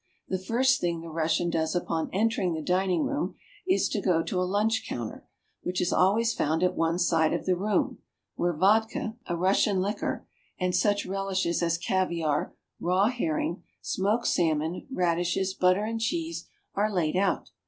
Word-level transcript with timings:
The 0.27 0.39
first 0.39 0.81
thing 0.81 1.01
the 1.01 1.11
Russian 1.11 1.51
does 1.51 1.75
upon 1.75 2.09
entering 2.11 2.55
the 2.55 2.63
dining 2.63 3.03
room 3.03 3.35
is 3.67 3.87
to 3.89 4.01
go 4.01 4.23
to 4.23 4.41
a 4.41 4.49
lunch 4.49 4.83
counter, 4.89 5.27
which 5.61 5.79
is 5.79 5.93
always 5.93 6.33
found 6.33 6.63
at 6.63 6.73
one 6.75 6.97
side 6.97 7.33
of 7.33 7.45
the 7.45 7.55
room, 7.55 7.99
where 8.33 8.51
vodka, 8.51 9.15
a 9.27 9.37
Russian 9.37 9.79
liquor, 9.79 10.25
and 10.59 10.75
such 10.75 11.05
relishes 11.05 11.61
as 11.61 11.77
caviar, 11.77 12.55
raw 12.79 13.09
herring, 13.09 13.61
smoked 13.83 14.25
salmon, 14.25 14.87
radishes, 14.91 15.53
butter, 15.53 15.83
and 15.83 16.01
cheese 16.01 16.47
are 16.73 16.91
laid 16.91 17.15
out. 17.15 17.51